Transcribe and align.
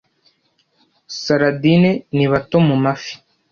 Sardine 1.21 1.91
ni 2.15 2.25
bato 2.31 2.57
mu 2.65 2.73
amafi 2.79 3.13